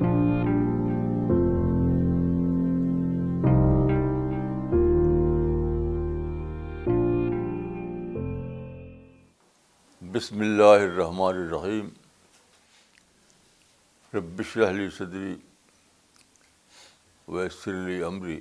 [0.00, 0.10] بسم
[10.40, 11.88] اللہ الرحمن الرحیم
[14.12, 15.34] ربش علی صدری
[17.28, 18.40] ویسر علی عمری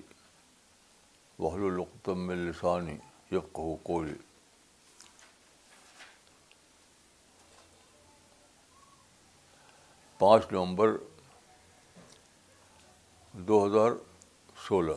[1.39, 2.97] وحل القتم السانی
[3.31, 4.15] یفقہ قولی
[10.17, 10.97] پانچ نومبر
[13.37, 13.91] دو ہزار
[14.67, 14.95] سولہ۔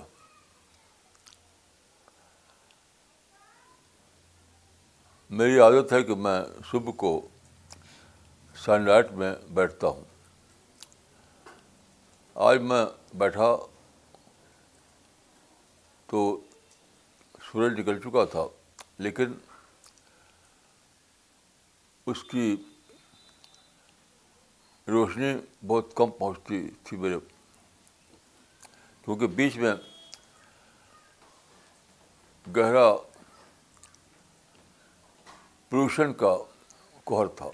[5.31, 7.29] میری عادت ہے کہ میں صبح کو
[8.57, 10.05] سن لائٹ میں بیٹھتا ہوں۔
[12.35, 13.57] آج میں بیٹھا
[16.07, 16.41] تو
[17.43, 18.47] سورج نکل چکا تھا،
[18.99, 19.33] لیکن
[22.07, 22.57] اس کی
[24.89, 25.35] روشنی
[25.67, 27.17] بہت کم پہنچتی تھی میرے
[29.11, 29.75] کیونکہ بیچ میں
[32.57, 32.97] گہرا
[35.69, 36.37] پولوشن کا
[37.05, 37.49] کوہر تھا۔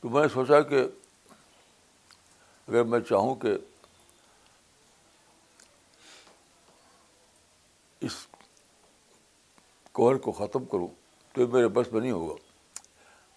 [0.00, 0.80] تو میں نے سوچا کہ
[2.68, 3.48] اگر میں چاہوں کہ
[8.00, 8.26] اس
[9.92, 10.88] کوہر کو ختم کروں
[11.32, 12.34] تو یہ میرے بس میں نہیں ہوگا،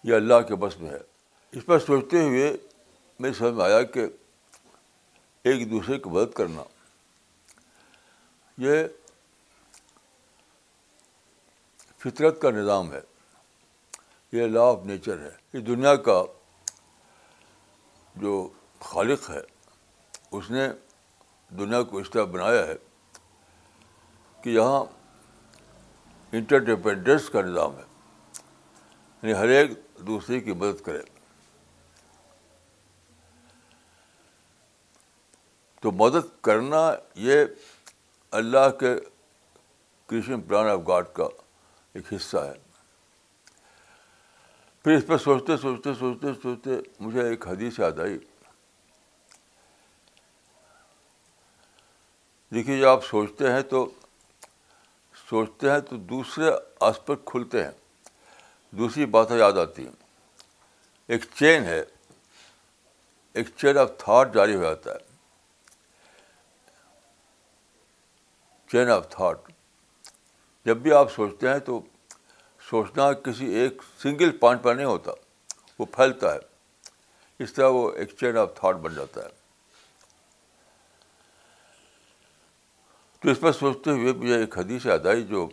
[0.04, 1.09] یہ اللہ کے بس میں ہے۔
[1.52, 2.56] اس پر سوچتے ہوئے
[3.18, 4.06] میری سمجھ میں آیا کہ
[5.44, 6.62] ایک دوسرے کی مدد کرنا۔
[8.58, 8.84] یہ
[11.98, 13.00] فطرت کا نظام ہے۔
[14.32, 16.22] یہ لا آف نیچر ہے۔ یہ دنیا کا
[18.16, 18.48] جو
[18.80, 19.40] خالق ہے،
[20.30, 20.68] اس نے
[21.50, 22.76] دنیا کو اس طرح بنایا ہے
[24.42, 24.84] کہ یہاں
[26.32, 27.84] انٹرڈیپینڈنس کا نظام ہے۔
[29.22, 31.19] یعنی ہر ایک دوسرے کی مدد کرے۔
[35.80, 37.44] تو مدد کرنا یہ
[38.30, 38.96] اللہ کے
[40.06, 41.24] کرشن پلان آف گاڈ کا
[41.92, 42.54] ایک حصہ ہے۔
[44.84, 46.70] پھر اس پہ سوچتے سوچتے سوچتے سوچتے
[47.00, 48.18] مجھے ایک حدیث یاد آئی۔
[52.54, 53.90] دیکھیے، جب آپ سوچتے ہیں تو
[55.28, 57.70] سوچتے ہیں تو دوسرے آسپیکٹ کھلتے ہیں۔
[58.70, 59.92] دوسری باتیں یاد آتی ہیں۔
[61.06, 61.82] ایک چین ہے۔
[63.32, 65.09] ایک چین آف تھاٹ جاری ہو جاتا ہے۔
[68.72, 69.38] چین آف تھاٹ
[70.66, 71.80] جب بھی آپ سوچتے ہیں تو
[72.70, 75.12] سوچنا کسی ایک سنگل پوائنٹ پر نہیں ہوتا،
[75.78, 76.38] وہ پھیلتا ہے۔
[77.38, 79.28] اس طرح وہ ایک چین آف تھاٹ بن جاتا ہے۔
[83.20, 85.48] تو اس پر سوچتے ہوئے مجھے ایک حدیث یاد آئی جو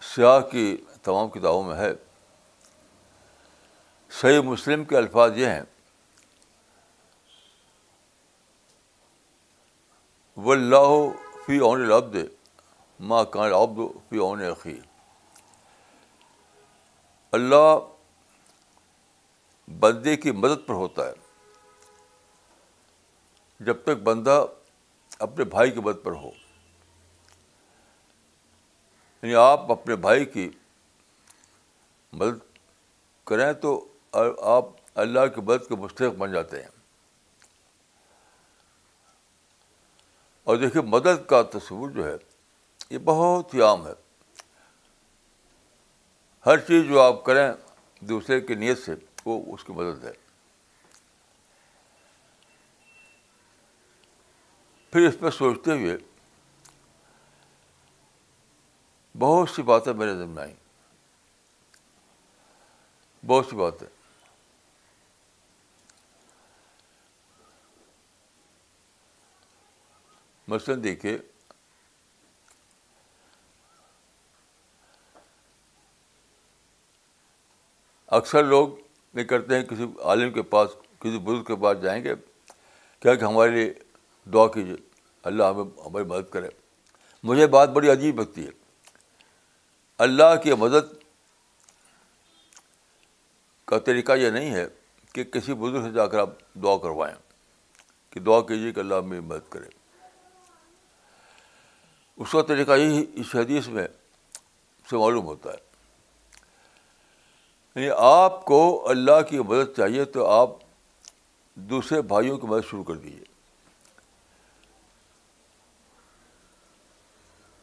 [0.00, 1.92] سیاہ کی تمام کتابوں میں ہے۔
[4.10, 5.62] صحیح مسلم کے الفاظ یہ ہیں
[10.44, 11.10] و اللہ
[11.46, 12.16] فی اون العبد
[13.00, 14.80] ماں کان العبد فی اون عقی
[17.32, 17.78] اللہ
[19.80, 21.12] بندے کی مدد پر ہوتا ہے۔
[23.60, 24.46] جب تک بندہ
[25.18, 26.30] اپنے بھائی کی مدد پر ہو۔
[29.22, 30.50] یعنی آپ اپنے بھائی کی
[32.12, 32.58] مدد
[33.24, 33.88] کریں تو
[34.42, 36.77] آپ اللہ کی مدد کے مستحق بن جاتے ہیں۔
[40.48, 42.16] اور دیکھیے مدد کا تصور جو ہے،
[42.90, 43.92] یہ بہت ہی عام ہے۔
[46.46, 47.52] ہر چیز جو آپ کریں
[48.00, 48.94] دوسرے کی نیت سے،
[49.24, 50.12] وہ اس کی مدد ہے۔
[54.90, 55.96] پھر اس پہ سوچتے ہوئے
[59.18, 60.54] بہت سی باتیں میرے ذہن میں آئیں۔
[63.26, 63.97] بہت سی باتیں۔
[70.48, 71.18] مثلاً دیکھیے،
[78.06, 78.68] اکثر لوگ
[79.14, 82.14] یہ کرتے ہیں، کسی عالم کے پاس، کسی بزرگ کے پاس جائیں گے
[83.02, 83.72] کیا کہ ہمارے لیے
[84.26, 84.76] دعا کیجیے،
[85.24, 86.48] اللہ ہمیں، ہماری مدد کرے۔
[87.24, 88.50] مجھے بات بڑی عجیب لگتی ہے۔
[89.98, 90.94] اللہ کی مدد
[93.64, 94.66] کا طریقہ یہ نہیں ہے
[95.14, 97.16] کہ کسی بزرگ سے جا کر آپ دعا کروائیں،
[98.10, 99.77] کہ دعا کیجیے کہ اللہ ہمیں مدد کرے۔
[102.18, 103.88] اس کا طریقہ یہی اس حدیث میں
[104.90, 105.68] سے معلوم ہوتا ہے۔
[107.74, 110.50] یعنی آپ کو اللہ کی مدد چاہیے تو آپ
[111.54, 113.24] دوسرے بھائیوں کی مدد شروع کر دیجیے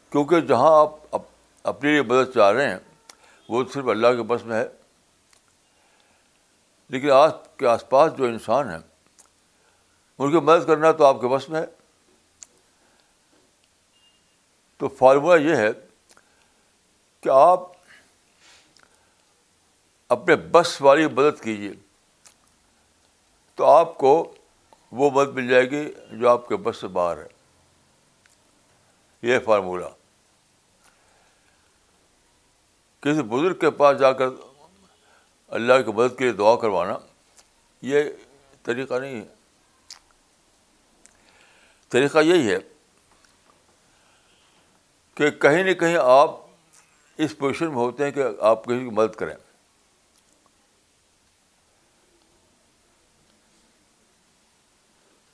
[0.10, 1.18] کیونکہ جہاں آپ
[1.64, 2.80] اپنے لیے مدد چاہ رہے ہیں،
[3.50, 4.68] وہ صرف اللہ کے بس میں ہے۔
[6.90, 8.80] لیکن آج کے آس پاس جو انسان ہیں،
[10.18, 11.85] ان کی مدد کرنا تو آپ کے بس میں ہے۔
[14.78, 15.70] تو فارمولہ یہ ہے
[17.22, 17.60] کہ آپ
[20.10, 21.72] اپنے بس والی مدد کیجیے،
[23.56, 24.36] تو آپ کو
[24.92, 27.28] وہ مدد مل جائے گی جو آپ کے بس سے باہر ہے۔
[29.22, 29.86] یہ فارمولہ
[33.02, 34.28] کسی بزرگ کے پاس جا کر
[35.48, 36.98] اللہ کی مدد کے لیے دعا کروانا،
[37.82, 38.04] یہ
[38.64, 39.28] طریقہ نہیں ہے۔
[41.90, 42.58] طریقہ یہی ہے
[45.16, 46.32] کہ کہیں نہ کہیں آپ
[47.18, 49.36] اس پوزیشن میں ہوتے ہیں کہ آپ کسی کی مدد کریں۔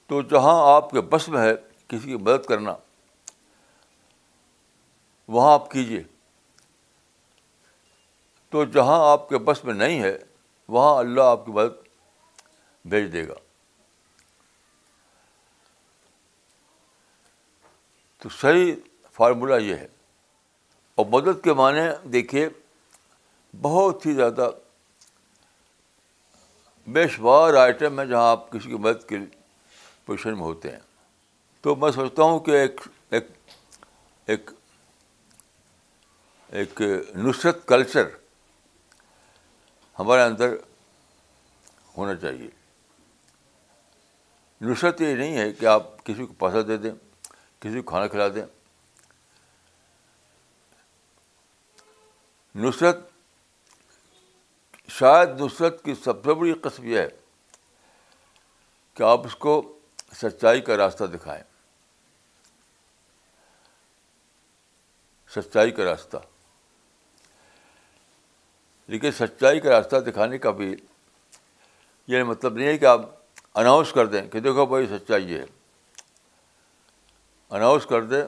[0.08, 1.52] تو جہاں آپ کے بس میں ہے
[1.88, 2.76] کسی کی مدد کرنا،
[5.28, 6.04] وہاں آپ کیجیے
[8.50, 10.18] تو جہاں آپ کے بس میں نہیں ہے،
[10.68, 11.88] وہاں اللہ آپ کی مدد
[12.86, 13.34] بھیج دے گا۔
[18.18, 18.74] تو صحیح
[19.12, 19.88] فارمولہ یہ ہے۔
[20.96, 22.50] اور مدد کے معنی دیکھیے،
[23.62, 24.50] بہت ہی زیادہ
[26.88, 29.18] بے شمار آئٹم ہے جہاں آپ کسی کی مدد کی
[30.06, 30.80] پوزیشن میں ہوتے ہیں۔
[31.62, 33.28] تو میں سوچتا ہوں کہ ایک ایک
[34.26, 34.52] ایک
[36.48, 36.82] ایک
[37.16, 38.08] نصرت کلچر
[40.00, 40.56] ہمارے اندر
[41.98, 42.50] ہونا چاہیے۔
[44.62, 46.92] نصرت یہ نہیں ہے کہ آپ کسی کو پیسہ دے دیں،
[47.60, 48.61] کسی کو کھانا کھلا دیں۔
[52.56, 52.98] نصرت
[54.88, 57.08] شاید نصرت کی سب سے بڑی قسم یہ ہے
[58.94, 59.80] کہ آپ اس کو
[60.14, 61.44] سچائی کا راستہ دکھائیں۔
[65.30, 66.18] سچائی کا راستہ۔
[68.88, 70.76] لیکن سچائی کا راستہ دکھانے کا بھی
[72.08, 73.02] یہ مطلب نہیں ہے کہ آپ
[73.56, 75.46] اناؤنس کر دیں کہ دیکھو بھائی سچائی یہ ہے۔
[77.50, 78.22] اناؤنس کر دیں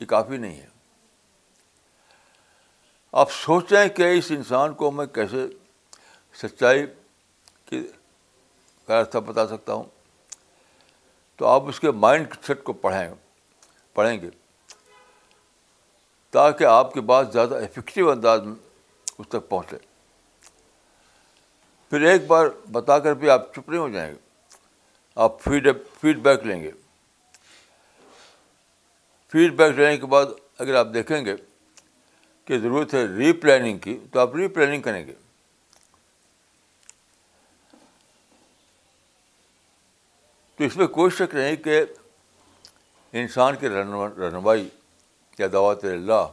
[0.00, 0.71] یہ کافی نہیں ہے۔
[3.12, 5.46] آپ سوچیں کہ اس انسان کو میں کیسے
[6.34, 6.86] سچائی
[7.64, 7.88] کی
[8.86, 9.84] کا راستہ بتا سکتا ہوں۔
[11.36, 13.14] تو آپ اس کے مائنڈ سیٹ کو پڑھیں
[13.94, 14.30] پڑھیں گے۔
[16.30, 18.54] تاکہ آپ کی بات زیادہ افیکٹو انداز میں
[19.18, 19.76] اس تک پہنچے۔
[21.90, 24.18] پھر ایک بار بتا کر بھی آپ چپ نہیں ہو جائیں گے۔
[25.14, 25.68] آپ فیڈ
[26.00, 26.70] فیڈ بیک لیں گے۔
[29.32, 30.26] فیڈ بیک لینے کے بعد
[30.58, 31.36] اگر آپ دیکھیں گے
[32.44, 35.14] کہ ضرورت ہے ری پلاننگ کی، تو آپ ری پلاننگ کریں گے۔
[40.56, 41.84] تو اس میں کوئی شک نہیں کہ
[43.12, 44.68] انسان کی رہنمائی
[45.38, 46.32] یا دعوت اللہ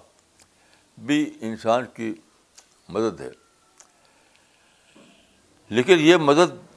[0.98, 2.14] بھی انسان کی
[2.90, 3.30] مدد ہے۔
[5.70, 6.76] لیکن یہ مدد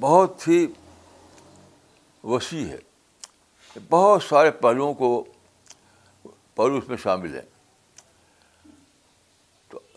[0.00, 0.66] بہت ہی
[2.24, 2.78] وسیع ہے۔
[3.90, 5.24] بہت سارے پہلوؤں کو
[6.56, 7.46] پہلو اس میں شامل ہیں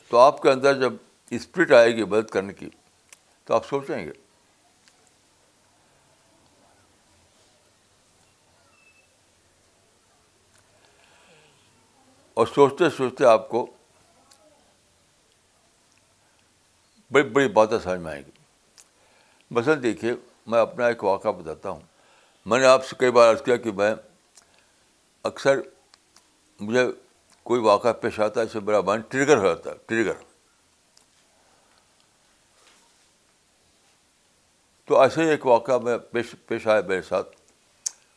[0.09, 0.93] تو آپ کے اندر جب
[1.29, 2.69] اسپرٹ آئے گی مدد کرنے کی،
[3.43, 4.11] تو آپ سوچیں گے
[12.33, 13.65] اور سوچتے سوچتے آپ کو
[17.11, 18.31] بڑی بڑی باتیں سمجھ میں آئیں گی۔
[19.51, 20.13] مثلاً دیکھیے،
[20.47, 21.81] میں اپنا ایک واقعہ بتاتا ہوں۔
[22.45, 23.95] میں نے آپ سے کئی بار عرض کیا کہ میں
[25.23, 25.59] اکثر
[26.59, 26.91] مجھے
[27.43, 30.13] کوئی واقعہ پیش آتا ہے اس سے میرا مائنڈ ٹریگر ہو جاتا ہے، ٹریگر۔
[34.85, 37.27] تو ایسے ہی ایک واقعہ میں پیش پیش آیا میرے ساتھ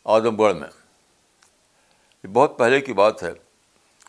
[0.04, 0.68] اعظم گڑھ میں۔
[2.24, 3.32] یہ بہت پہلے کی بات ہے،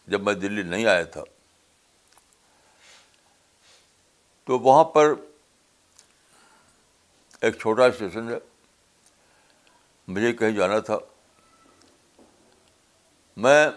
[0.07, 1.23] جب میں دلی نہیں آیا تھا۔
[4.43, 5.13] تو وہاں پر
[7.41, 8.37] ایک چھوٹا اسٹیشن ہے،
[10.07, 10.97] مجھے کہیں جانا تھا۔
[13.37, 13.69] میں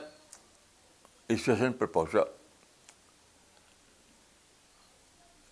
[1.29, 2.21] اسٹیشن پر پہنچا۔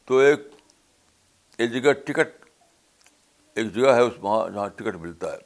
[0.05, 0.41] تو ایک
[1.59, 2.45] ایک جگہ ٹکٹ،
[3.55, 5.39] ایک جگہ ہے اس وہاں جہاں ٹکٹ ملتا ہے۔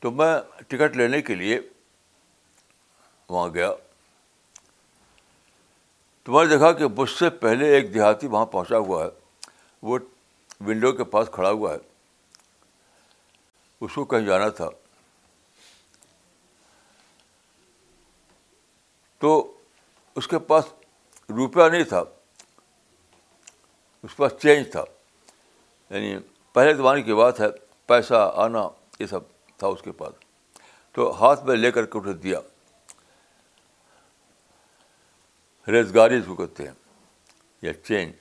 [0.00, 1.60] تو میں ٹکٹ لینے کے لیے
[3.28, 3.72] وہاں گیا۔
[6.22, 9.10] تو میں نے دیکھا کہ مجھ سے پہلے ایک دیہاتی وہاں پہنچا ہوا ہے۔
[9.82, 9.98] وہ
[10.60, 11.78] ونڈو کے پاس کھڑا ہوا ہے۔
[13.80, 14.68] اس کو کہیں جانا تھا۔
[19.20, 19.56] تو
[20.14, 20.64] اس کے پاس
[21.28, 22.00] روپیہ نہیں تھا،
[24.02, 24.84] اس کے پاس چینج تھا۔
[25.90, 26.18] یعنی
[26.52, 27.46] پہلے زمانے کی بات ہے،
[27.86, 29.20] پیسہ آنا یہ سب
[29.56, 30.12] تھا اس کے پاس۔
[30.92, 32.40] تو ہاتھ میں لے کر کے اسے دیا۔
[35.68, 36.74] ریزگاری اس کو کہتے ہیں،
[37.62, 38.12] یا چینج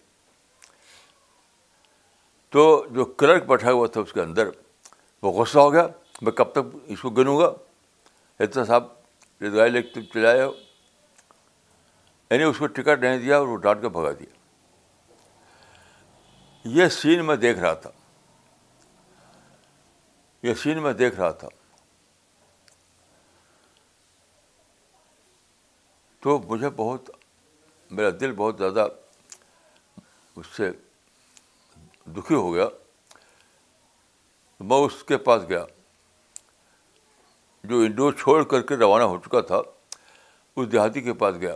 [2.50, 4.50] تو جو کلرک بیٹھا ہوا تھا اس کے اندر،
[5.22, 5.88] وہ غصہ ہو گیا،
[6.22, 7.48] میں کب تک اس کو گنوں گا؟
[8.40, 8.84] اتنا صاحب،
[9.42, 10.52] ریزگاری لے کے چلائے ہو۔
[12.30, 14.40] یعنی اس کو ٹکٹ نہیں دیا اور وہ ڈانٹ کے بھگا دیا۔
[16.66, 17.90] یہ سین میں دیکھ رہا تھا۔
[20.44, 21.48] یہ سین میں دیکھ رہا تھا۔
[26.20, 27.10] تو مجھے بہت،
[27.92, 28.88] میرا دل بہت زیادہ
[30.36, 30.72] اس سے
[32.06, 32.66] دکھی ہو گیا۔
[34.60, 35.66] میں اس کے پاس گیا۔
[37.64, 39.62] جو انڈور چھوڑ کر کے روانہ ہو چکا تھا،
[40.56, 41.56] اس دیہاتی کے پاس گیا۔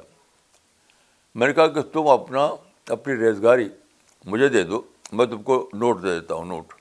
[1.36, 2.50] میں نے کہا کہ تم اپنا،
[2.90, 3.70] اپنی ریزگاری
[4.26, 6.74] مجھے دے دو، میں تم کو نوٹ دے دیتا ہوں، نوٹ۔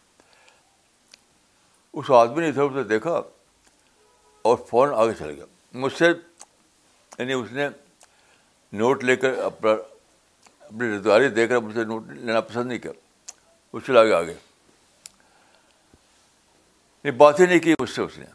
[1.93, 3.21] اس آدمی نے ادھر ادھر دیکھا
[4.43, 6.07] اور فوراً آگے چل گیا۔ مجھ سے
[7.19, 7.69] یعنی اس نے
[8.73, 9.71] نوٹ لے کر اپنا،
[10.61, 12.93] اپنی روزگاری دے کر مجھ سے نوٹ لینا پسند نہیں کیا۔
[13.73, 14.35] اس چلا گیا آگے۔
[17.05, 18.27] نہیں بات ہی نہیں کی مجھ سے اس نے۔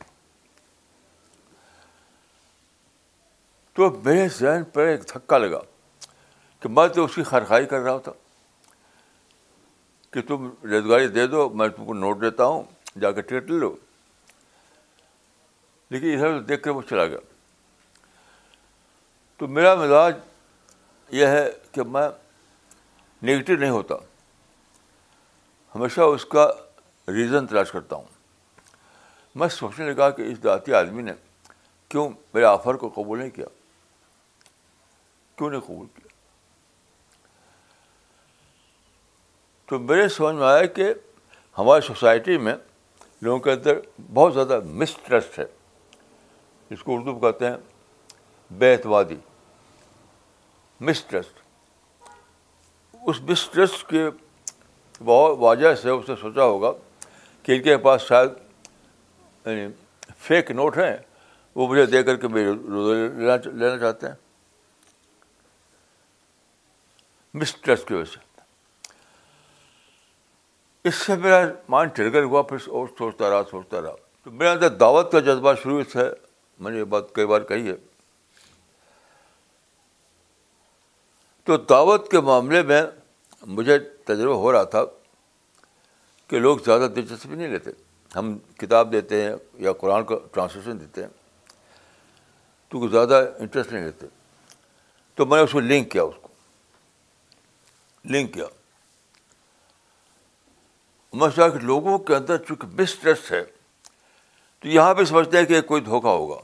[3.73, 5.59] تو میرے ذہن پر ایک دھکا لگا۔
[6.59, 8.11] کہ میں تو اس کی خرخائی کر رہا تھا
[10.11, 12.63] کہ تم روزگاری دے دو، میں تم کو نوٹ دیتا ہوں،
[12.99, 13.75] جا کے ٹکٹ لے لو۔
[15.89, 17.17] لیکن ادھر دیکھ کر وہ چلا گیا۔
[19.37, 20.17] تو میرا مزاج
[21.09, 22.09] یہ ہے کہ میں
[23.23, 23.95] نگیٹو نہیں ہوتا۔
[25.75, 26.51] ہمیشہ اس کا
[27.07, 28.05] ریزن تلاش کرتا ہوں۔
[29.35, 31.11] میں سوچنے لگا کہ اس داتی آدمی نے
[31.89, 33.45] کیوں میرے آفر کو قبول نہیں کیا؟
[35.35, 36.16] کیوں نہیں قبول کیا؟
[39.67, 40.93] تو میرے سمجھ میں آیا کہ
[41.57, 42.55] ہماری سوسائٹی میں
[43.21, 43.79] لوگوں کے اندر
[44.13, 45.45] بہت زیادہ مسٹرسٹ ہے۔
[46.69, 47.57] جس کو اردو کہتے ہیں
[48.51, 49.15] بے اعتمادی
[50.79, 51.39] مسٹرسٹ
[53.03, 54.09] اس مسٹرسٹ کے
[55.05, 56.71] بہت واجہ سے اس نے سوچا ہوگا
[57.43, 58.29] کہ ان کے پاس شاید
[59.45, 59.67] یعنی
[60.17, 60.97] فیک نوٹ ہیں،
[61.55, 64.15] وہ مجھے دے کر کے میرے لینا لینا چاہتے ہیں۔
[67.33, 68.26] مسٹرسٹ کی وجہ سے۔
[70.87, 74.69] اس سے میرا مائنڈ ٹرگر ہوا پھر اور سوچتا رہا سوچتا رہا۔ تو میرے اندر
[74.69, 75.99] دعوت کا جذبہ شروع سے
[76.59, 77.75] میں نے یہ بات کئی بار کہی ہے۔
[81.43, 82.81] تو دعوت کے معاملے میں
[83.41, 84.83] مجھے تجربہ ہو رہا تھا
[86.27, 87.71] کہ لوگ زیادہ دلچسپی نہیں لیتے۔
[88.15, 91.09] ہم کتاب دیتے ہیں یا قرآن کا ٹرانسلیشن دیتے ہیں،
[92.69, 94.07] تو زیادہ انٹرسٹ نہیں لیتے۔
[95.15, 96.27] تو میں نے اس کو لنک کیا، اس کو۔
[98.05, 98.45] لنک کیا۔
[101.13, 103.43] میں سوچا کہ لوگوں کے اندر چونکہ مسٹرسٹ ہے،
[104.59, 106.41] تو یہاں پہ سمجھتے ہیں کہ کوئی دھوکہ ہوگا۔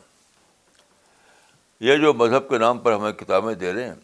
[1.80, 3.96] یہ جو مذہب کے نام پر ہمیں کتابیں دے رہے ہیں،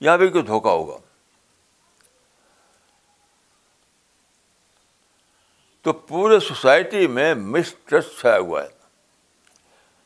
[0.00, 0.96] یہاں بھی کوئی دھوکہ ہوگا۔
[5.82, 8.68] تو پورے سوسائٹی میں مسٹرسٹ چھایا ہوا ہے۔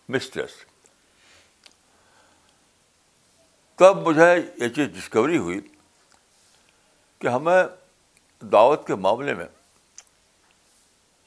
[0.08, 0.70] مسٹرسٹ
[3.78, 5.60] تب مجھے یہ چیز ڈسکوری ہوئی
[7.18, 7.64] کہ ہمیں
[8.40, 9.46] دعوت کے معاملے میں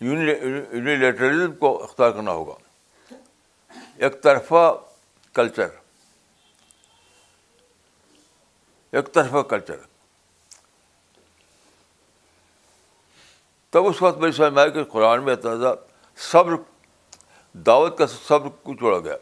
[0.04, 2.54] یونیلیٹرزم کو اختیار کرنا ہوگا
[3.98, 4.66] ایک طرفہ
[5.36, 5.68] کلچر
[8.92, 9.76] ایک طرفہ کلچر
[13.74, 15.74] تب اس وقت میری سمجھ میں آیا کہ قرآن میں اتنا
[16.18, 16.56] صبر
[17.54, 19.16] دعوت کا صبر کو چھوڑا گیا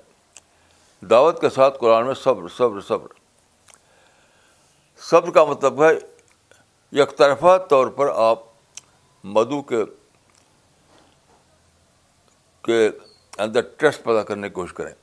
[1.02, 3.08] دعوت کے ساتھ قرآن میں صبر صبر صبر
[5.02, 5.94] صبر کا مطلب ہے
[6.92, 8.40] یک طرفہ طور پر آپ
[9.24, 9.84] مدو کے
[12.62, 12.89] کے
[13.38, 14.94] اندر ٹرسٹ پیدا کرنے کی کوشش کریں۔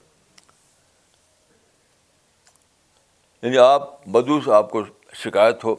[3.43, 4.83] یعنی آپ مدو سے آپ کو
[5.15, 5.75] شکایت ہو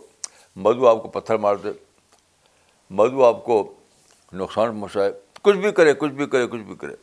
[0.56, 1.70] مدو آپ کو پتھر مار دے
[2.90, 3.74] مدو آپ کو
[4.34, 6.96] نقصان پہنچائے، کچھ بھی کرے، کچھ بھی کرے، کچھ بھی کرے۔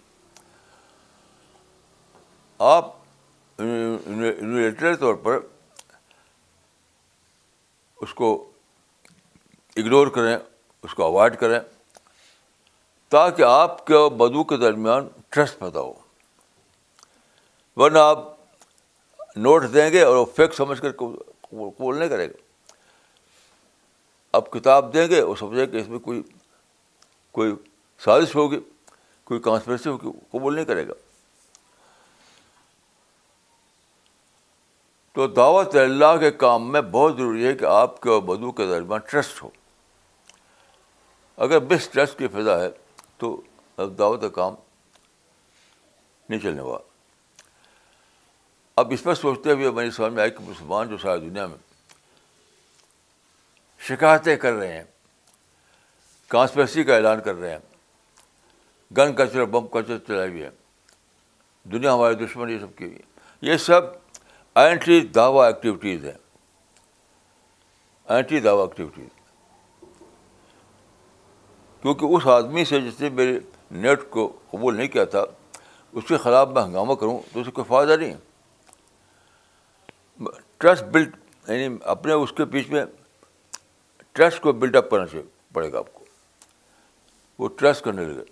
[2.59, 2.97] آپ
[5.01, 5.39] طور پر
[8.01, 8.51] اس کو
[9.77, 10.39] اگنور کریں،
[10.83, 11.61] اس کو اوائڈ کریں۔
[13.09, 15.95] تاکہ آپ کے اور بدو کے درمیان ٹرسٹ پیدا ہو۔
[17.77, 18.19] ورنہ آپ
[19.37, 22.37] نوٹ دیں گے اور وہ فیک سمجھ کر قبول نہیں کرے گا
[24.33, 26.23] آپ کتاب دیں گے وہ سمجھے کہ اس میں کوئی
[27.33, 27.55] کوئی
[27.99, 28.61] سازش ہوگی،
[29.25, 30.93] کوئی کانسپریسی ہوگی، قبول نہیں کرے گا۔
[35.13, 38.67] تو دعوت اللہ کے کام میں بہت ضروری ہے کہ آپ کے اور بدو کے
[38.67, 39.51] درمیان ٹرسٹ ہو۔
[41.37, 42.69] اگر بس ٹرسٹ کی فضا ہے
[43.19, 43.41] تو
[43.77, 44.55] اب دعوت کا کام
[46.29, 46.93] نہیں چلنے والا۔
[48.77, 51.59] اب اس پر سوچتے ہوئے میری سمجھ میں آئی کہ مسلمان جو ساری دنیا میں
[53.79, 54.85] شکایتیں کر رہے ہیں
[56.29, 57.59] کانسپریسی کا اعلان کر رہے ہیں
[58.97, 60.51] گن کلچر بم کلچر چلائے ہوئے ہیں
[61.65, 62.99] دنیا ہمارے دشمن یہ سب کی
[63.41, 63.81] یہ سب
[64.55, 66.19] اینٹی دعوی ایکٹیویٹیز ہیں۔
[68.05, 69.09] اینٹی دعوی ایکٹیویٹیز
[71.87, 73.39] کیونکہ اس آدمی سے جس نے میرے
[73.71, 75.25] نیٹ کو قبول نہیں کیا تھا،
[75.93, 78.15] اس کے خلاف میں ہنگامہ کروں تو اسے کوئی فائدہ نہیں
[80.59, 81.17] ٹرسٹ بلڈ
[81.49, 82.85] یعنی اپنے اس کے بیچ میں
[84.13, 86.05] ٹرسٹ کو بلڈ اپ کرنا چاہیے پڑے گا آپ کو۔
[87.39, 88.25] وہ ٹرسٹ کرنے لگے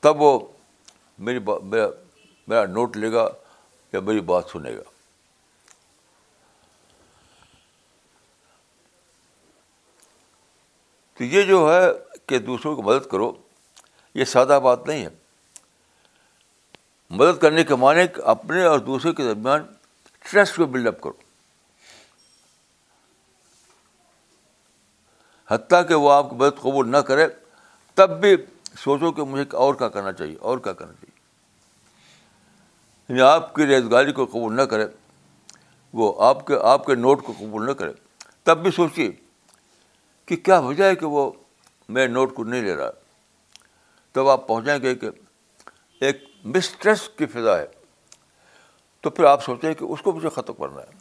[0.00, 0.38] تب وہ
[1.18, 1.86] میری میرا
[2.48, 3.28] میرا نوٹ لے گا
[3.92, 4.82] یا میری بات سنے گا۔
[11.20, 11.80] تو یہ جو ہے
[12.26, 13.32] کہ دوسروں کو مدد کرو،
[14.14, 15.08] یہ سادہ بات نہیں ہے۔
[17.10, 19.66] مدد کرنے کے معنی اپنے اور دوسرے کے درمیان
[20.18, 21.12] ٹرسٹ کو بلڈ اپ کرو۔
[25.48, 27.28] حتیٰ کہ وہ آپ کی مدد قبول نہ کرے،
[27.94, 28.36] تب بھی
[28.78, 31.20] سوچو کہ مجھے اور کیا کرنا چاہیے، اور کیا کرنا چاہیے۔
[33.08, 34.86] یعنی آپ کی ریزگاری کو قبول نہ کرے،
[35.92, 37.92] وہ آپ کے آپ کے نوٹ کو قبول نہ کرے،
[38.42, 39.12] تب بھی سوچیے
[40.30, 41.30] کہ کیا وجہ ہے کہ وہ
[41.88, 42.90] میرے نوٹ کو نہیں لے رہا؟
[44.12, 45.10] تب آپ پہنچیں گے کہ
[46.00, 47.66] ایک مسٹریس کی فضا ہے،
[49.00, 50.98] تو پھر آپ سوچیں کہ اس کو مجھے ختم کرنا ہے۔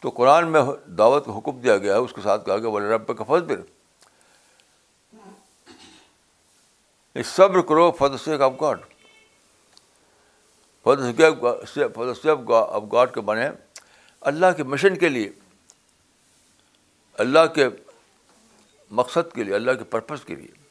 [0.00, 2.88] تو قرآن میں دعوت کا حکم دیا گیا ہے، اس کے ساتھ کہا گیا بولے
[2.88, 3.60] رب کا فضبر
[7.24, 8.80] صبر کرو for the sake of God
[10.84, 13.48] for the sake of God کے بنے.
[14.22, 15.30] اللہ کے مشن کے لیے،
[17.18, 17.68] اللہ کے
[18.90, 20.62] مقصد کے لیے، اللہ کے پرپز کے لیے.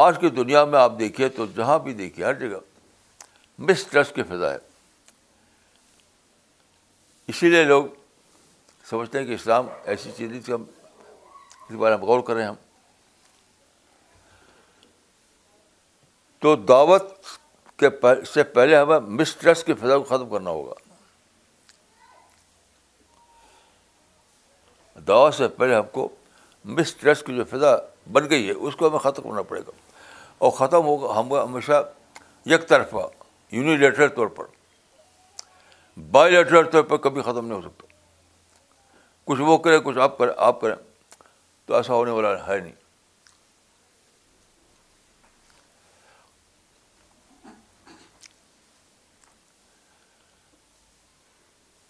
[0.00, 2.58] آج کی دنیا میں آپ دیکھیے تو جہاں بھی دیکھیے، ہر جگہ
[3.58, 4.58] مس ٹرسٹ کی فضا ہے.
[7.28, 7.84] اسی لیے لوگ
[8.86, 12.54] سمجھتے ہیں کہ اسلام ایسی چیز تھی، ہم اس بارے میں غور کریں ہم
[16.42, 17.02] تو دعوت
[17.76, 17.88] کے
[18.24, 20.74] سے پہلے ہمیں مس ٹرسٹ کی فضا کو ختم کرنا ہوگا۔
[25.00, 26.08] دعوت سے پہلے ہم کو
[26.64, 27.76] مس ٹرسٹ کی جو فضا
[28.12, 29.70] بن گئی ہے، اس کو ہمیں ختم کرنا پڑے گا۔
[30.38, 31.92] اور ختم ہوگا، ہم ہمیشہ
[32.46, 33.08] یک طرفہ
[33.50, 34.44] یونیلیٹرل طور پر۔
[36.10, 37.86] بائی لیٹرل طور پر کبھی ختم نہیں ہو سکتا۔
[39.24, 40.76] کچھ وہ کرے، کچھ آپ کریں آپ کریں،
[41.66, 42.81] تو ایسا ہونے والا ہے نہیں۔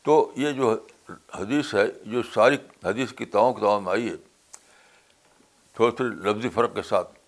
[0.03, 0.87] تو یہ جو
[1.35, 4.17] حدیث ہے جو ساری حدیث کی تمام کتابوں میں آئی ہے۔
[5.75, 7.19] تھوڑے تھوڑے لفظی فرق کے ساتھ۔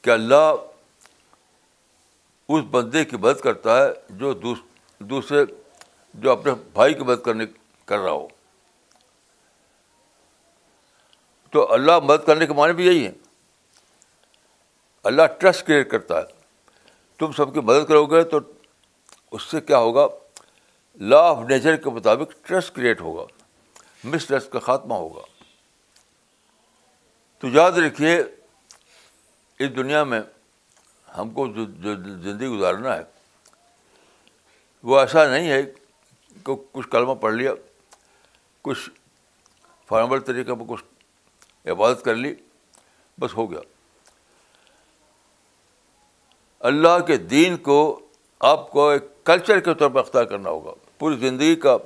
[0.00, 0.54] کہ اللہ
[2.48, 4.32] اس بندے کی مدد کرتا ہے جو
[5.00, 5.44] دوسرے،
[6.14, 7.44] جو اپنے بھائی کی مدد کرنے،
[7.84, 8.28] کر رہا ہو۔
[11.50, 13.12] تو اللہ مدد کرنے کے معنی بھی یہی ہے
[15.04, 16.26] اللہ ٹرسٹ کریٹ کرتا ہے۔
[17.18, 18.38] تم سب کی مدد کرو گے تو
[19.30, 20.06] اس سے کیا ہوگا؟
[20.94, 23.24] لا آف نیچر کے مطابق ٹرسٹ کریٹ ہوگا
[24.04, 25.20] مس ٹرسٹ کا خاتمہ ہوگا۔
[27.38, 28.18] تو یاد رکھیے،
[29.58, 30.20] اس دنیا میں
[31.18, 33.02] ہم کو جو جو زندگی گزارنا ہے،
[34.82, 35.62] وہ ایسا نہیں ہے
[36.44, 37.52] کہ کچھ کلمہ پڑھ لیا،
[38.62, 38.90] کچھ
[39.86, 40.84] فارمل طریقے پر کچھ
[41.68, 42.34] عبادت کر لی،
[43.20, 43.60] بس ہو گیا۔
[46.58, 48.00] اللہ کے دین کو
[48.40, 51.76] آپ کو ایک کلچر کے طور پر اختیار کرنا ہوگا۔ پوری زندگی کا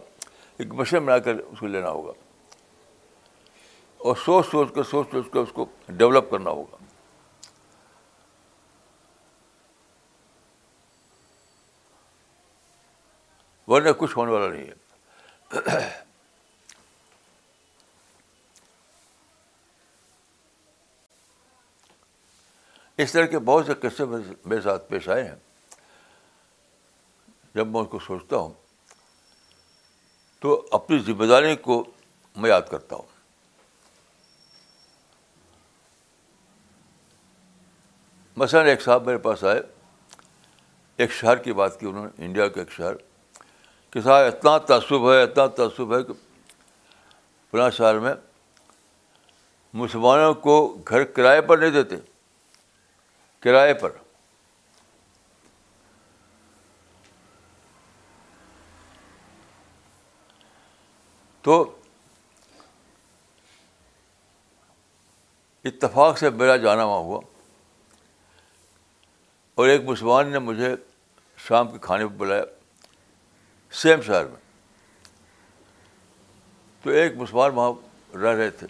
[0.57, 2.13] ایک مشن بنا کر اس کو لینا ہوگا۔
[3.99, 6.77] اور سوچ سوچ کر سوچ سوچ کر اس کو ڈیولپ کرنا ہوگا۔
[13.71, 14.75] ورنہ کچھ ہونے والا نہیں ہے۔
[22.97, 24.05] اس طرح کے بہت سے قصے
[24.45, 25.52] میرے ساتھ پیش آئے ہیں۔
[27.55, 28.53] جب میں اس کو سوچتا ہوں،
[30.41, 31.85] تو اپنی ذمہ داری کو
[32.37, 33.11] میں یاد کرتا ہوں۔
[38.37, 39.61] مثلاً ایک صاحب میرے پاس آئے،
[40.97, 42.95] ایک شہر کی بات کی انہوں نے، انڈیا کے ایک شہر،
[43.91, 46.12] کہ صاحب اتنا تعصب ہے، اتنا تعصب ہے کہ
[47.51, 48.15] فلاں شہر میں
[49.73, 51.97] مسلمانوں کو گھر کرائے پر نہیں دیتے،
[53.41, 53.91] کرائے پر۔
[61.43, 61.79] تو
[65.65, 67.21] اتفاق سے میرا جانا وہاں ہوا
[69.55, 70.75] اور ایک مسلمان نے مجھے
[71.37, 72.43] شام کے کھانے پہ بلایا
[73.71, 74.41] سیم شہر میں۔
[76.83, 77.73] تو ایک مسلمان وہاں
[78.17, 78.67] رہ رہے تھے۔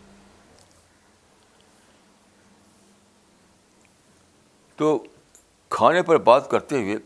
[4.76, 5.04] تو
[5.68, 6.96] کھانے پر بات کرتے ہوئے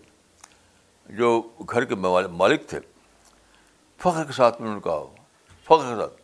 [1.07, 1.95] جو گھر کے
[2.27, 2.81] مالک تھے،
[3.99, 5.16] فخر کے ساتھ میں نے کہا
[5.67, 6.23] فخر کے ساتھ۔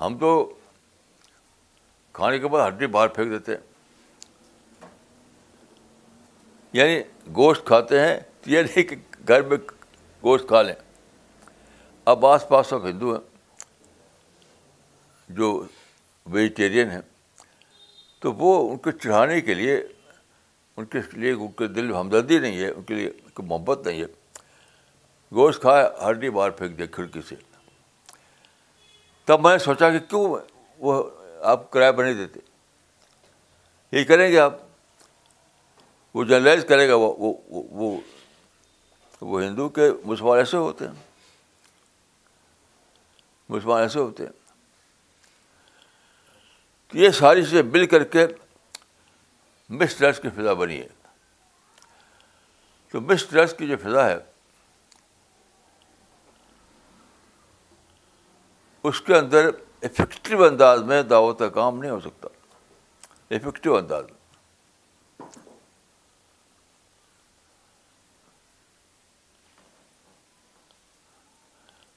[0.00, 0.58] ہم تو
[2.12, 3.60] کھانے کے بعد ہڈی باہر پھینک دیتے ہیں۔
[6.72, 7.00] یعنی
[7.36, 8.96] گوشت کھاتے ہیں تو یہ نہیں کہ
[9.28, 9.56] گھر میں
[10.22, 10.74] گوشت کھا لیں۔
[12.04, 13.20] اب آس پاس سب ہندو ہیں
[15.28, 15.66] جو
[16.26, 17.00] ویجیٹیرین ہیں،
[18.18, 19.76] تو وہ ان کو چڑھانے کے لیے،
[20.76, 23.86] ان کے لیے ان کے دل میں ہمدردی نہیں ہے، ان کے لیے کوئی محبت
[23.86, 24.06] نہیں ہے۔
[25.32, 27.34] گوشت کھائے، ہڈی باہر پھینک دیا کھڑکی سے۔
[29.24, 30.36] تب میں نے سوچا کہ کیوں
[30.78, 31.10] وہ
[31.42, 32.40] آپ کرایہ پر نہیں دیتے؟
[33.92, 34.54] یہ کریں گے آپ۔
[36.14, 38.00] وہ جرنلائز کرے گا وہ وہ
[39.20, 40.94] وہ ہندو کے مسلمان ایسے ہوتے ہیں۔
[43.48, 44.32] مسلمان ایسے ہوتے ہیں۔
[46.88, 48.26] تو یہ ساری چیزیں مل کر کے
[49.68, 50.88] مس ٹرسٹ کی فضا بنی ہے۔
[52.92, 54.31] تو مس ٹرسٹ کی جو فضا ہے
[58.82, 59.48] اس کے اندر
[59.82, 62.28] افیکٹو انداز میں دعوت کا کام نہیں ہو سکتا۔
[63.30, 64.22] افیکٹو انداز میں۔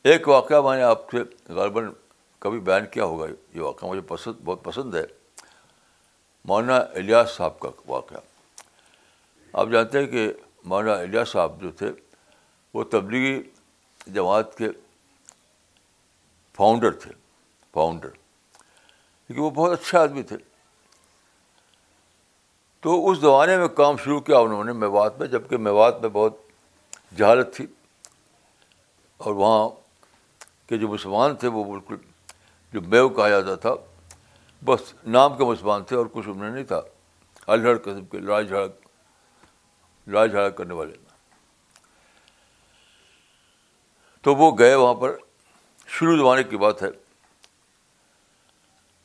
[0.04, 1.17] ایک واقعہ میں نے آپ سے
[1.54, 1.93] غالباً
[2.39, 5.06] کبھی بیان کیا ہوگا۔ یہ واقعہ مجھے پسند، بہت پسند ہے۔
[6.45, 8.17] مولانا الیاس صاحب کا واقعہ۔
[9.54, 10.34] آپ جانتے ہیں کہ
[10.65, 11.91] مولانا الیاس صاحب جو تھے،
[12.74, 13.43] وہ تبلیغی
[14.08, 14.67] جماعت کے
[16.55, 17.11] فاؤنڈر تھے
[17.73, 18.09] فاؤنڈر
[19.27, 20.37] کیونکہ وہ بہت اچھے آدمی تھے۔
[22.79, 26.33] تو اس زمانے میں کام شروع کیا انہوں نے، میوات میں جبکہ میوات میں بہت
[27.17, 27.67] جہالت تھی۔
[29.17, 29.69] اور وہاں
[30.69, 31.97] کے جو مسلمان تھے، وہ بالکل
[32.73, 33.73] جو میو کہا جاتا تھا،
[34.65, 36.81] بس نام کے مسلمان تھے اور کچھ انہیں نہیں تھا۔
[37.47, 38.71] الہڑ قسم کے لڑائی جھڑک
[40.07, 40.93] لڑائی جھڑا کرنے والے۔
[44.21, 45.17] تو وہ گئے وہاں پر۔
[45.88, 46.89] شروع زمانے کی بات ہے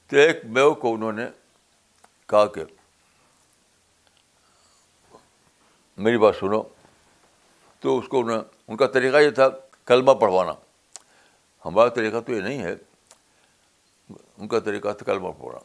[0.07, 1.27] تو ایک میو کو انہوں نے
[2.27, 2.65] کہا کہ
[5.99, 6.63] میری بات سنو،
[7.81, 9.49] تو اس کو انہوں ان کا طریقہ یہ تھا
[9.85, 10.53] کلمہ پڑھوانا۔
[11.65, 12.75] ہمارا طریقہ تو یہ نہیں ہے،
[14.11, 15.59] ان کا طریقہ تھا کلمہ پڑھنا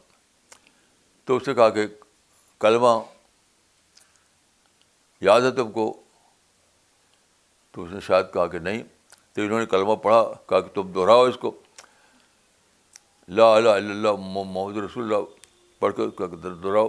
[1.24, 1.86] تو اس نے کہا کہ
[2.60, 2.98] کلمہ
[5.20, 6.02] یاد ہے تم کو؟
[7.70, 8.82] تو اس نے شاید کہا کہ نہیں
[9.36, 11.54] تو انہوں نے کلمہ پڑھا، کہا کہ تم دہراؤ اس کو۔
[13.28, 15.24] لا الہ الا اللہ محمد رسول اللہ۔
[15.78, 16.88] پڑھ کے دہراؤ۔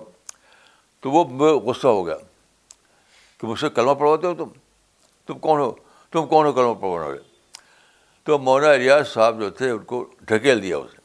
[1.00, 1.24] تو وہ
[1.60, 2.16] غصہ ہو گیا
[3.38, 4.50] کہ مجھ سے کلمہ پڑھواتے ہو تم؟
[5.26, 5.76] تم کون ہو؟
[6.12, 7.20] تم کون ہو کلمہ پڑھوانے والے؟
[8.24, 10.98] تو مولانا ریاض صاحب جو تھے، ان کو ڈھکیل دیا اسے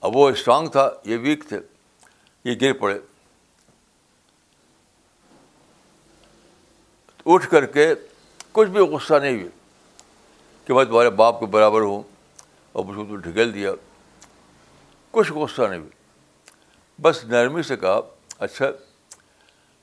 [0.00, 1.60] اب وہ اسٹرانگ تھا، یہ ویک تھے،
[2.44, 2.98] یہ گر پڑے۔
[7.26, 7.94] اٹھ کر کے
[8.54, 9.48] کچھ بھی غصہ نہیں ہوئی
[10.64, 12.02] کہ میں تمہارے باپ کے برابر ہوں
[12.72, 13.70] اور مجھ کو تو ڈھکیل دیا۔
[15.10, 15.90] کچھ غصہ نہیں ہوئی
[17.02, 18.00] بس نرمی سے کہا
[18.38, 18.66] اچھا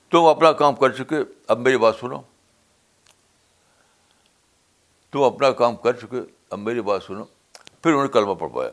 [0.09, 1.15] تم اپنا کام کر چکے،
[1.47, 2.21] اب میری بات سنو۔
[5.11, 8.69] تم اپنا کام کر چکے، اب میری بات سنو۔ پھر انہوں نے کلمہ پڑھ پایا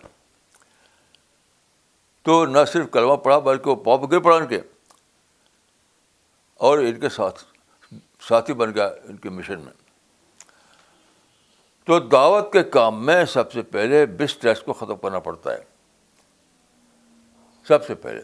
[2.22, 4.60] تو نہ صرف کلمہ پڑھا، بلکہ وہ پاپ گر پڑا ان کے۔
[6.54, 7.44] اور ان کے ساتھ،
[8.20, 9.87] ساتھی بن گیا ان کے مشن میں۔
[11.88, 15.58] تو دعوت کے کام میں سب سے پہلے بس ٹیسٹ کو ختم کرنا پڑتا ہے۔
[17.68, 18.20] سب سے پہلے۔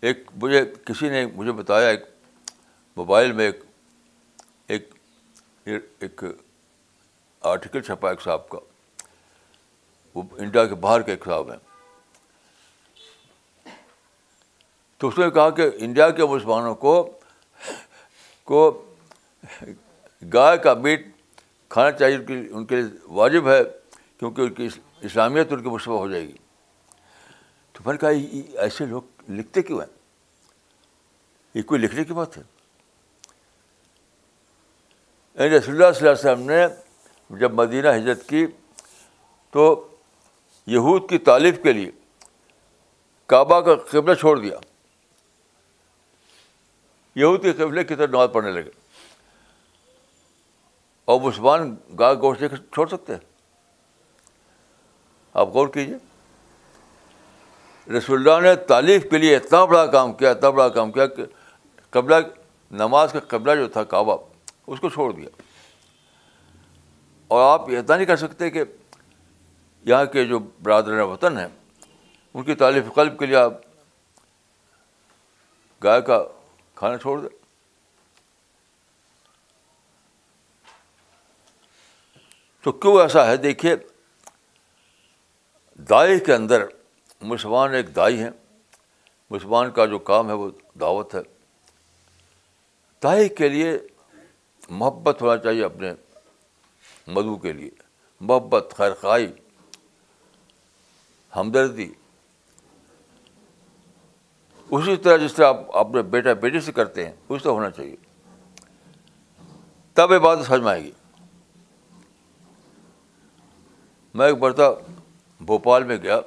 [0.00, 2.00] ایک مجھے کسی نے مجھے بتایا، ایک
[2.96, 3.64] موبائل میں ایک
[5.64, 6.24] ایک ایک
[7.40, 8.58] آرٹیکل چھپا ایک صاحب کا۔
[10.14, 11.58] وہ انڈیا کے باہر کے ایک صاحب ہیں۔
[14.98, 17.18] تو اس نے کہا کہ انڈیا کے مسلمانوں کو
[18.44, 18.84] کو
[20.32, 21.06] گائے کا میٹ
[21.68, 23.60] کھانا چاہیے، ان کی ان کے لیے واجب ہے،
[24.18, 24.68] کیونکہ ان کی
[25.00, 26.36] اسلامیت ان کی مشبہ ہو جائے گی۔
[27.72, 29.86] تو میں نے کہا ایسے لوگ لکھتے کیوں ہیں؟
[31.54, 32.42] یہ کوئی لکھنے کی بات ہے؟
[35.34, 36.66] یعنی رسول اللہ صلی اللہ علیہ وسلم نے
[37.38, 38.46] جب مدینہ ہجرت کی
[39.50, 39.88] تو
[40.66, 41.90] یہود کی تعریف کے لیے
[43.26, 44.56] کعبہ کا قبلہ چھوڑ دیا۔
[47.14, 48.70] یہود کے قبلے کی طرف نماز پڑھنے لگے۔
[51.04, 53.20] اور مسلمان گائے گوشت لے کر چھوڑ سکتے ہیں۔
[55.34, 55.96] آپ غور کیجیے
[57.98, 61.24] رسول اللہ نے تعلیف کے لیے اتنا بڑا کام کیا، اتنا بڑا کام کیا کہ
[61.90, 62.14] قبلہ
[62.70, 64.16] نماز کا قبلہ جو تھا کعبہ،
[64.66, 65.28] اس کو چھوڑ دیا۔
[67.28, 68.64] اور آپ اتنا نہیں کر سکتے کہ
[69.82, 71.48] یہاں کے جو برادر وطن ہیں،
[72.34, 73.52] ان کی تعلیف قلب کے لیے آپ
[75.84, 76.24] گائے کا
[76.84, 77.28] کھانا چھوڑ دیں
[82.62, 83.76] تو کیوں ایسا ہے؟ دیکھیے،
[85.76, 86.64] دائی کے اندر
[87.20, 88.30] مسلمان ایک دائی ہیں۔
[89.30, 91.20] مسلمان کا جو کام ہے وہ دعوت ہے۔
[93.02, 93.78] دائی کے لیے
[94.68, 95.92] محبت ہونا چاہیے اپنے
[97.06, 97.70] مدعو کے لیے۔
[98.20, 99.32] محبت، خیر خائی
[101.36, 101.92] ہمدردی۔
[104.74, 107.96] اسی طرح جس طرح آپ اپنے بیٹا بیٹی سے کرتے ہیں اس طرح ہونا چاہیے۔
[109.94, 110.90] تب یہ بات سمجھ میں آئے گی۔
[114.14, 114.64] میں ایک برتا
[115.40, 116.20] بھوپال میں گیا،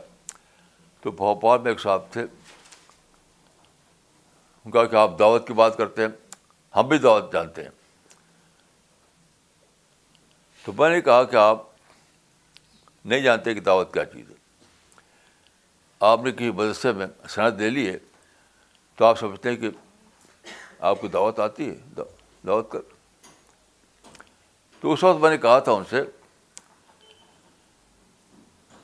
[1.01, 2.21] تو بھوپال میں ایک صاحب تھے۔
[4.65, 6.09] ان کا کہ آپ دعوت کی بات کرتے ہیں،
[6.75, 7.71] ہم بھی دعوت جانتے ہیں۔
[10.65, 11.63] تو میں نے کہا کہ آپ
[13.05, 14.35] نہیں جانتے کہ دعوت کیا چیز ہے۔
[15.99, 17.97] آپ نے کسی مدرسے میں صنعت لے لی ہے
[18.97, 19.69] تو آپ سمجھتے ہیں کہ
[20.79, 22.01] آپ کو دعوت آتی ہے
[22.47, 22.79] دعوت کر۔
[24.79, 26.03] تو اس وقت میں نے کہا تھا ان سے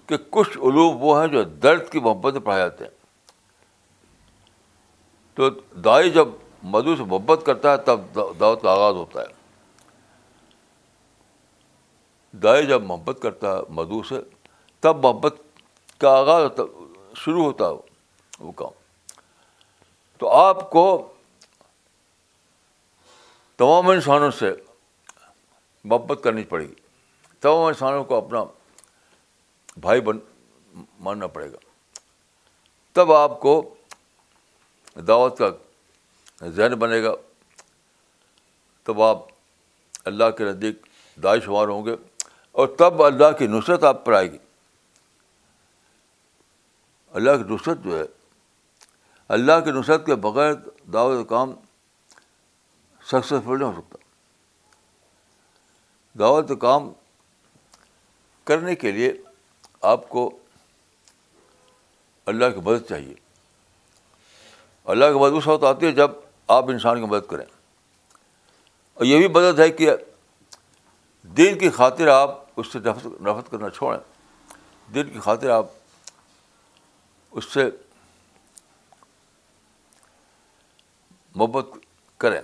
[0.08, 2.92] کہ کچھ علوم وہ ہیں جو درد کی محبت میں پڑھائے جاتے ہیں۔
[5.34, 5.50] تو
[5.80, 6.28] دائی جب
[6.64, 8.00] مدو سے محبت کرتا ہے تب
[8.40, 9.44] دعوت کا آغاز ہوتا ہے۔
[12.32, 14.16] دائی جب محبت کرتا ہے مدو سے،
[14.80, 15.36] تب محبت
[15.98, 16.64] کا آغاز ہوتا،
[17.16, 17.74] شروع ہوتا ہے
[18.40, 18.83] وہ کام۔
[20.24, 21.14] تو آپ کو
[23.58, 24.54] تمام انسانوں سے
[25.84, 26.74] محبت کرنی پڑے گی۔
[27.42, 28.44] تمام انسانوں کو اپنا
[29.78, 30.18] بھائی بن،
[31.00, 31.58] ماننا پڑے گا۔
[32.94, 33.76] تب آپ کو
[35.08, 35.50] دعوت کا
[36.48, 37.12] ذہن بنے گا۔
[38.84, 39.18] تب آپ
[40.06, 40.86] اللہ کے نزدیک
[41.24, 41.96] دائی شمار ہوں گے
[42.52, 44.38] اور تب اللہ کی نصرت آپ پر آئے گی۔
[47.12, 48.23] اللہ کی نصرت جو ہے
[49.34, 50.54] اللہ کی نصرت کے بغیر
[50.94, 51.54] دعوت کام
[53.06, 53.98] سکسیزفل نہیں ہو سکتا۔
[56.20, 56.92] دعوت کام
[58.44, 59.14] کرنے کے لیے
[59.82, 60.40] آپ کو
[62.26, 63.16] اللہ کی مدد چاہیے۔
[64.86, 66.12] اللہ کی مدد اس وقت آتی ہے جب
[66.48, 67.46] آپ انسان کی مدد کریں۔
[68.94, 69.90] اور یہ بھی مدد ہے کہ
[71.24, 74.00] دین کی خاطر آپ اس سے نفرت کرنا چھوڑیں۔
[74.94, 75.66] دین کی خاطر آپ
[77.32, 77.70] اس سے
[81.36, 81.66] محبت
[82.18, 82.42] کریں۔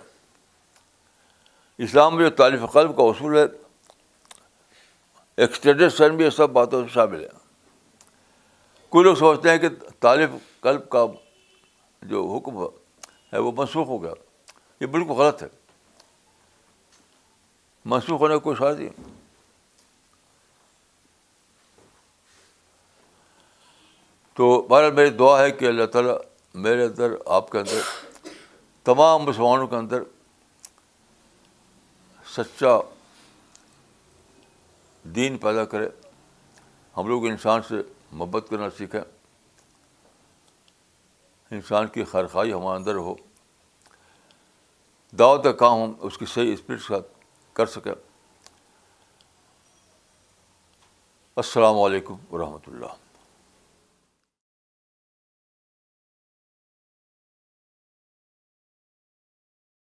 [1.78, 3.43] اسلام میں جو تعلیف قلب کا اصول ہے
[5.38, 7.39] ایکسٹینڈیڈ سین بھی یہ سب باتوں سے شامل ہیں۔
[8.89, 9.67] کوئی لوگ سمجھتے ہیں کہ
[9.99, 11.06] طالب قلب کا
[12.02, 12.63] جو حکم
[13.34, 14.12] ہے، وہ منسوخ ہو گیا۔
[14.80, 15.47] یہ بالکل غلط ہے۔
[17.86, 18.89] منسوخ ہونے کو شاید ہی
[24.34, 26.17] تو بہرحال میری دعا ہے کہ اللہ تعالیٰ
[26.54, 28.09] میرے اندر، آپ کے اندر
[28.86, 30.04] تمام مسلمانوں کے اندر
[32.26, 32.78] سچا
[35.04, 35.89] دین پیدا کرے،
[36.98, 37.76] ہم لوگ انسان سے
[38.12, 39.02] محبت کرنا سیکھیں،
[41.52, 43.15] انسان کی خیرخائی ہمارے اندر ہو،
[45.20, 47.08] دعوت کا کام ہم اس کی صحیح اسپرٹ کے ساتھ
[47.54, 47.94] کر سکیں۔
[51.38, 53.09] السلام علیکم ورحمۃ اللہ۔